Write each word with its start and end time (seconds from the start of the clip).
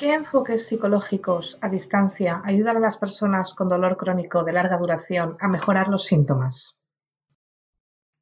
¿Qué 0.00 0.14
enfoques 0.14 0.66
psicológicos 0.66 1.58
a 1.60 1.68
distancia 1.68 2.40
ayudan 2.46 2.78
a 2.78 2.80
las 2.80 2.96
personas 2.96 3.52
con 3.52 3.68
dolor 3.68 3.98
crónico 3.98 4.44
de 4.44 4.54
larga 4.54 4.78
duración 4.78 5.36
a 5.40 5.46
mejorar 5.46 5.88
los 5.88 6.06
síntomas? 6.06 6.80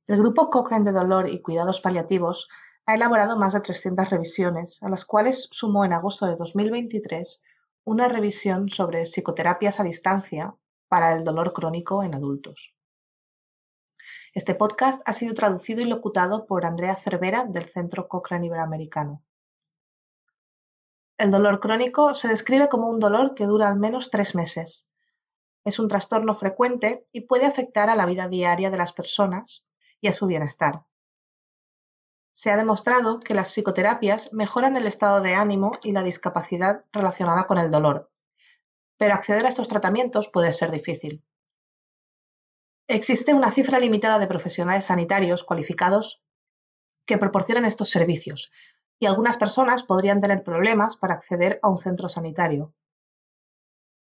El 0.08 0.18
grupo 0.18 0.50
Cochrane 0.50 0.86
de 0.86 0.90
Dolor 0.90 1.28
y 1.28 1.40
Cuidados 1.40 1.80
Paliativos 1.80 2.48
ha 2.84 2.96
elaborado 2.96 3.38
más 3.38 3.52
de 3.52 3.60
300 3.60 4.10
revisiones, 4.10 4.82
a 4.82 4.88
las 4.88 5.04
cuales 5.04 5.46
sumó 5.52 5.84
en 5.84 5.92
agosto 5.92 6.26
de 6.26 6.34
2023 6.34 7.44
una 7.84 8.08
revisión 8.08 8.68
sobre 8.70 9.06
psicoterapias 9.06 9.78
a 9.78 9.84
distancia 9.84 10.56
para 10.88 11.14
el 11.14 11.22
dolor 11.22 11.52
crónico 11.52 12.02
en 12.02 12.16
adultos. 12.16 12.74
Este 14.34 14.56
podcast 14.56 15.00
ha 15.04 15.12
sido 15.12 15.32
traducido 15.32 15.80
y 15.80 15.84
locutado 15.84 16.44
por 16.44 16.66
Andrea 16.66 16.96
Cervera 16.96 17.44
del 17.44 17.66
Centro 17.66 18.08
Cochrane 18.08 18.46
Iberoamericano. 18.46 19.22
El 21.18 21.32
dolor 21.32 21.58
crónico 21.58 22.14
se 22.14 22.28
describe 22.28 22.68
como 22.68 22.88
un 22.88 23.00
dolor 23.00 23.34
que 23.34 23.44
dura 23.44 23.68
al 23.68 23.76
menos 23.76 24.10
tres 24.10 24.36
meses. 24.36 24.88
Es 25.64 25.80
un 25.80 25.88
trastorno 25.88 26.32
frecuente 26.32 27.04
y 27.12 27.22
puede 27.22 27.44
afectar 27.44 27.90
a 27.90 27.96
la 27.96 28.06
vida 28.06 28.28
diaria 28.28 28.70
de 28.70 28.78
las 28.78 28.92
personas 28.92 29.66
y 30.00 30.06
a 30.06 30.12
su 30.12 30.26
bienestar. 30.26 30.84
Se 32.30 32.52
ha 32.52 32.56
demostrado 32.56 33.18
que 33.18 33.34
las 33.34 33.50
psicoterapias 33.50 34.32
mejoran 34.32 34.76
el 34.76 34.86
estado 34.86 35.20
de 35.20 35.34
ánimo 35.34 35.72
y 35.82 35.90
la 35.90 36.04
discapacidad 36.04 36.84
relacionada 36.92 37.46
con 37.46 37.58
el 37.58 37.72
dolor, 37.72 38.12
pero 38.96 39.14
acceder 39.14 39.44
a 39.44 39.48
estos 39.48 39.66
tratamientos 39.66 40.28
puede 40.28 40.52
ser 40.52 40.70
difícil. 40.70 41.24
Existe 42.86 43.34
una 43.34 43.50
cifra 43.50 43.80
limitada 43.80 44.20
de 44.20 44.28
profesionales 44.28 44.86
sanitarios 44.86 45.42
cualificados 45.42 46.22
que 47.06 47.18
proporcionan 47.18 47.64
estos 47.64 47.90
servicios, 47.90 48.52
y 48.98 49.06
algunas 49.06 49.36
personas 49.36 49.82
podrían 49.82 50.20
tener 50.20 50.42
problemas 50.42 50.96
para 50.96 51.14
acceder 51.14 51.58
a 51.62 51.70
un 51.70 51.78
centro 51.78 52.08
sanitario. 52.08 52.74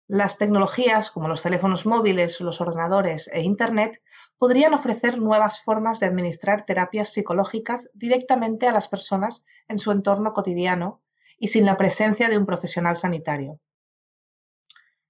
Las 0.06 0.36
tecnologías 0.36 1.10
como 1.10 1.28
los 1.28 1.42
teléfonos 1.42 1.86
móviles, 1.86 2.40
los 2.42 2.60
ordenadores 2.60 3.28
e 3.32 3.40
Internet 3.40 4.02
podrían 4.36 4.74
ofrecer 4.74 5.18
nuevas 5.18 5.60
formas 5.60 5.98
de 5.98 6.06
administrar 6.06 6.66
terapias 6.66 7.08
psicológicas 7.08 7.90
directamente 7.94 8.68
a 8.68 8.72
las 8.72 8.88
personas 8.88 9.46
en 9.66 9.78
su 9.78 9.92
entorno 9.92 10.34
cotidiano 10.34 11.02
y 11.38 11.48
sin 11.48 11.64
la 11.64 11.78
presencia 11.78 12.28
de 12.28 12.36
un 12.36 12.44
profesional 12.44 12.98
sanitario. 12.98 13.60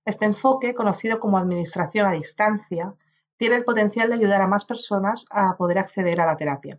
Este 0.04 0.26
enfoque, 0.26 0.74
conocido 0.74 1.18
como 1.18 1.38
administración 1.38 2.06
a 2.06 2.12
distancia, 2.12 2.94
tiene 3.36 3.56
el 3.56 3.64
potencial 3.64 4.08
de 4.08 4.14
ayudar 4.14 4.42
a 4.42 4.46
más 4.46 4.64
personas 4.64 5.24
a 5.30 5.56
poder 5.56 5.78
acceder 5.78 6.20
a 6.20 6.26
la 6.26 6.36
terapia. 6.36 6.78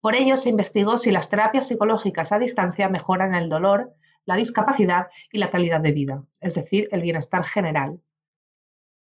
Por 0.00 0.14
ello, 0.14 0.36
se 0.36 0.48
investigó 0.48 0.96
si 0.96 1.10
las 1.10 1.28
terapias 1.28 1.68
psicológicas 1.68 2.32
a 2.32 2.38
distancia 2.38 2.88
mejoran 2.88 3.34
el 3.34 3.48
dolor, 3.48 3.94
la 4.24 4.36
discapacidad 4.36 5.08
y 5.30 5.38
la 5.38 5.50
calidad 5.50 5.80
de 5.80 5.92
vida, 5.92 6.24
es 6.40 6.54
decir, 6.54 6.88
el 6.90 7.02
bienestar 7.02 7.44
general, 7.44 8.00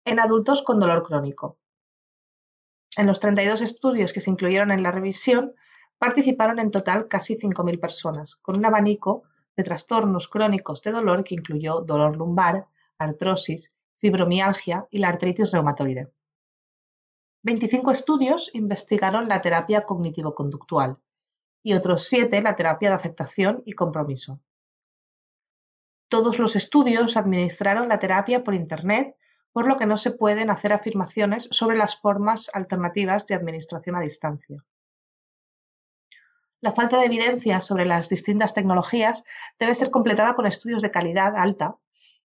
en 0.05 0.19
adultos 0.19 0.61
con 0.61 0.79
dolor 0.79 1.03
crónico. 1.03 1.57
En 2.97 3.07
los 3.07 3.19
32 3.19 3.61
estudios 3.61 4.13
que 4.13 4.19
se 4.19 4.29
incluyeron 4.29 4.71
en 4.71 4.83
la 4.83 4.91
revisión, 4.91 5.53
participaron 5.97 6.59
en 6.59 6.71
total 6.71 7.07
casi 7.07 7.37
5.000 7.37 7.79
personas, 7.79 8.35
con 8.35 8.57
un 8.57 8.65
abanico 8.65 9.23
de 9.55 9.63
trastornos 9.63 10.27
crónicos 10.27 10.81
de 10.81 10.91
dolor 10.91 11.23
que 11.23 11.35
incluyó 11.35 11.81
dolor 11.81 12.17
lumbar, 12.17 12.67
artrosis, 12.97 13.73
fibromialgia 13.99 14.87
y 14.91 14.97
la 14.97 15.07
artritis 15.07 15.51
reumatoide. 15.51 16.11
25 17.45 17.91
estudios 17.91 18.49
investigaron 18.53 19.27
la 19.27 19.41
terapia 19.41 19.81
cognitivo-conductual 19.81 21.01
y 21.61 21.73
otros 21.73 22.05
7 22.05 22.41
la 22.41 22.55
terapia 22.55 22.89
de 22.89 22.95
aceptación 22.95 23.63
y 23.65 23.73
compromiso. 23.73 24.39
Todos 26.07 26.39
los 26.39 26.55
estudios 26.55 27.17
administraron 27.17 27.89
la 27.89 27.99
terapia 27.99 28.45
por 28.45 28.53
Internet, 28.55 29.17
por 29.51 29.67
lo 29.67 29.75
que 29.75 29.85
no 29.85 29.97
se 29.97 30.11
pueden 30.11 30.49
hacer 30.51 30.71
afirmaciones 30.71 31.49
sobre 31.51 31.77
las 31.77 31.97
formas 31.97 32.49
alternativas 32.53 33.27
de 33.27 33.35
administración 33.35 33.97
a 33.97 34.01
distancia. 34.01 34.63
La 36.61 36.71
falta 36.71 36.97
de 36.97 37.07
evidencia 37.07 37.59
sobre 37.59 37.85
las 37.85 38.07
distintas 38.07 38.53
tecnologías 38.53 39.25
debe 39.59 39.75
ser 39.75 39.91
completada 39.91 40.33
con 40.33 40.45
estudios 40.45 40.81
de 40.81 40.91
calidad 40.91 41.35
alta 41.35 41.75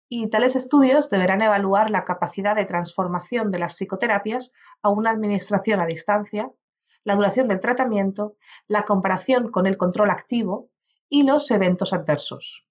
y 0.09 0.29
tales 0.29 0.55
estudios 0.55 1.11
deberán 1.11 1.43
evaluar 1.43 1.91
la 1.91 2.05
capacidad 2.05 2.55
de 2.55 2.65
transformación 2.65 3.51
de 3.51 3.59
las 3.59 3.77
psicoterapias 3.77 4.53
a 4.83 4.91
una 4.91 5.11
administración 5.11 5.81
a 5.81 5.87
distancia, 5.87 6.53
la 7.05 7.17
duración 7.17 7.49
del 7.49 7.61
tratamiento, 7.61 8.37
la 8.69 8.85
comparación 8.85 9.51
con 9.51 9.67
el 9.67 9.77
control 9.77 10.11
activo 10.11 10.71
y 11.09 11.25
los 11.25 11.51
eventos 11.51 11.93
adversos. 11.93 12.69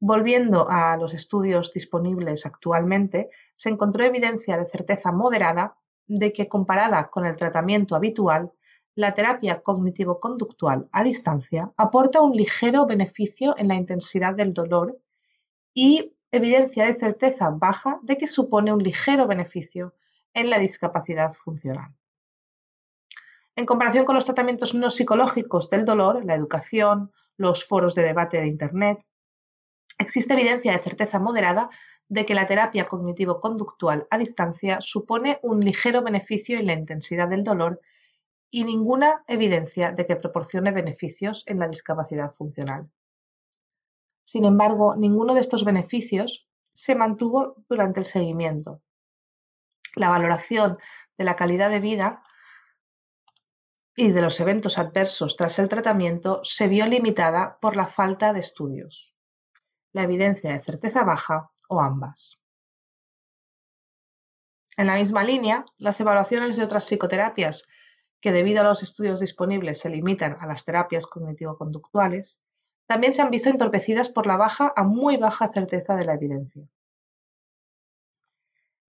Volviendo 0.00 0.66
a 0.68 0.96
los 0.96 1.14
estudios 1.14 1.72
disponibles 1.72 2.44
actualmente, 2.44 3.30
se 3.54 3.68
encontró 3.68 4.04
evidencia 4.04 4.56
de 4.56 4.68
certeza 4.68 5.12
moderada 5.12 5.78
de 6.08 6.32
que 6.32 6.48
comparada 6.48 7.08
con 7.08 7.24
el 7.24 7.36
tratamiento 7.36 7.94
habitual, 7.94 8.52
la 8.94 9.14
terapia 9.14 9.62
cognitivo-conductual 9.62 10.88
a 10.92 11.04
distancia 11.04 11.72
aporta 11.76 12.20
un 12.20 12.32
ligero 12.32 12.84
beneficio 12.84 13.54
en 13.56 13.68
la 13.68 13.76
intensidad 13.76 14.34
del 14.34 14.52
dolor 14.52 15.00
y 15.74 16.14
evidencia 16.30 16.86
de 16.86 16.94
certeza 16.94 17.50
baja 17.50 17.98
de 18.02 18.18
que 18.18 18.26
supone 18.26 18.72
un 18.72 18.82
ligero 18.82 19.26
beneficio 19.26 19.94
en 20.34 20.50
la 20.50 20.58
discapacidad 20.58 21.32
funcional. 21.32 21.94
En 23.54 23.66
comparación 23.66 24.04
con 24.04 24.16
los 24.16 24.24
tratamientos 24.24 24.74
no 24.74 24.90
psicológicos 24.90 25.68
del 25.68 25.84
dolor, 25.84 26.24
la 26.24 26.34
educación, 26.34 27.12
los 27.36 27.64
foros 27.66 27.94
de 27.94 28.02
debate 28.02 28.40
de 28.40 28.46
Internet, 28.46 29.04
Existe 30.02 30.32
evidencia 30.32 30.72
de 30.72 30.82
certeza 30.82 31.20
moderada 31.20 31.70
de 32.08 32.26
que 32.26 32.34
la 32.34 32.46
terapia 32.46 32.88
cognitivo-conductual 32.88 34.08
a 34.10 34.18
distancia 34.18 34.78
supone 34.80 35.38
un 35.42 35.60
ligero 35.60 36.02
beneficio 36.02 36.58
en 36.58 36.66
la 36.66 36.72
intensidad 36.72 37.28
del 37.28 37.44
dolor 37.44 37.80
y 38.50 38.64
ninguna 38.64 39.22
evidencia 39.28 39.92
de 39.92 40.04
que 40.04 40.16
proporcione 40.16 40.72
beneficios 40.72 41.44
en 41.46 41.60
la 41.60 41.68
discapacidad 41.68 42.32
funcional. 42.32 42.90
Sin 44.24 44.44
embargo, 44.44 44.94
ninguno 44.96 45.34
de 45.34 45.40
estos 45.40 45.64
beneficios 45.64 46.48
se 46.72 46.94
mantuvo 46.94 47.56
durante 47.68 48.00
el 48.00 48.06
seguimiento. 48.06 48.82
La 49.96 50.08
valoración 50.08 50.78
de 51.18 51.24
la 51.24 51.36
calidad 51.36 51.70
de 51.70 51.80
vida 51.80 52.22
y 53.94 54.10
de 54.10 54.22
los 54.22 54.40
eventos 54.40 54.78
adversos 54.78 55.36
tras 55.36 55.58
el 55.58 55.68
tratamiento 55.68 56.40
se 56.44 56.68
vio 56.68 56.86
limitada 56.86 57.58
por 57.60 57.76
la 57.76 57.86
falta 57.86 58.32
de 58.32 58.40
estudios 58.40 59.14
la 59.92 60.02
evidencia 60.02 60.52
de 60.52 60.60
certeza 60.60 61.04
baja 61.04 61.50
o 61.68 61.80
ambas. 61.80 62.40
En 64.76 64.86
la 64.86 64.94
misma 64.94 65.22
línea, 65.22 65.64
las 65.76 66.00
evaluaciones 66.00 66.56
de 66.56 66.64
otras 66.64 66.86
psicoterapias 66.86 67.68
que 68.20 68.32
debido 68.32 68.62
a 68.62 68.64
los 68.64 68.82
estudios 68.82 69.20
disponibles 69.20 69.80
se 69.80 69.90
limitan 69.90 70.36
a 70.40 70.46
las 70.46 70.64
terapias 70.64 71.06
cognitivo-conductuales, 71.06 72.42
también 72.92 73.14
se 73.14 73.22
han 73.22 73.30
visto 73.30 73.48
entorpecidas 73.48 74.10
por 74.10 74.26
la 74.26 74.36
baja 74.36 74.70
a 74.76 74.84
muy 74.84 75.16
baja 75.16 75.48
certeza 75.48 75.96
de 75.96 76.04
la 76.04 76.12
evidencia. 76.12 76.68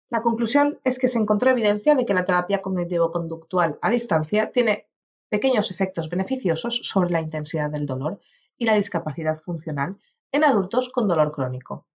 La 0.10 0.22
conclusión 0.22 0.78
es 0.84 1.00
que 1.00 1.08
se 1.08 1.20
encontró 1.20 1.52
evidencia 1.52 1.96
de 1.96 2.06
que 2.06 2.14
la 2.14 2.26
terapia 2.26 2.62
cognitivo-conductual 2.62 3.80
a 3.82 3.90
distancia 3.90 4.52
tiene 4.52 4.90
pequeños 5.30 5.72
efectos 5.72 6.10
beneficiosos 6.10 6.82
sobre 6.84 7.12
la 7.12 7.22
intensidad 7.22 7.70
del 7.70 7.86
dolor 7.86 8.20
y 8.58 8.66
la 8.66 8.76
discapacidad 8.76 9.38
funcional 9.38 9.98
en 10.34 10.44
adultos 10.44 10.90
con 10.90 11.08
dolor 11.08 11.32
crónico. 11.32 11.88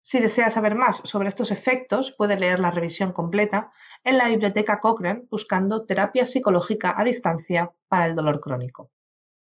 Si 0.00 0.18
desea 0.18 0.50
saber 0.50 0.74
más 0.74 1.02
sobre 1.04 1.28
estos 1.28 1.52
efectos, 1.52 2.10
puede 2.10 2.36
leer 2.36 2.58
la 2.58 2.72
revisión 2.72 3.12
completa 3.12 3.70
en 4.02 4.18
la 4.18 4.26
biblioteca 4.26 4.80
Cochrane 4.80 5.28
buscando 5.30 5.86
terapia 5.86 6.26
psicológica 6.26 6.94
a 6.96 7.04
distancia 7.04 7.72
para 7.86 8.06
el 8.06 8.16
dolor 8.16 8.40
crónico. 8.40 8.90